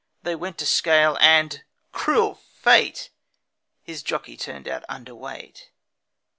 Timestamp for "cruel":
1.91-2.33